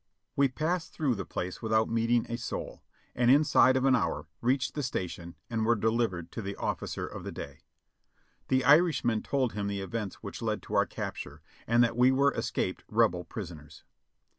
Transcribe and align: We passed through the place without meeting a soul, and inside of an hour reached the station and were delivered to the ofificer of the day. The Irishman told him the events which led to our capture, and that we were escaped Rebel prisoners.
We 0.35 0.47
passed 0.47 0.91
through 0.93 1.13
the 1.13 1.25
place 1.27 1.61
without 1.61 1.87
meeting 1.87 2.25
a 2.27 2.35
soul, 2.35 2.81
and 3.13 3.29
inside 3.29 3.77
of 3.77 3.85
an 3.85 3.95
hour 3.95 4.25
reached 4.41 4.73
the 4.73 4.81
station 4.81 5.35
and 5.47 5.63
were 5.63 5.75
delivered 5.75 6.31
to 6.31 6.41
the 6.41 6.55
ofificer 6.55 7.07
of 7.07 7.23
the 7.23 7.31
day. 7.31 7.59
The 8.47 8.65
Irishman 8.65 9.21
told 9.21 9.53
him 9.53 9.67
the 9.67 9.79
events 9.81 10.23
which 10.23 10.41
led 10.41 10.63
to 10.63 10.73
our 10.73 10.87
capture, 10.87 11.43
and 11.67 11.83
that 11.83 11.95
we 11.95 12.11
were 12.11 12.33
escaped 12.33 12.83
Rebel 12.87 13.25
prisoners. 13.25 13.83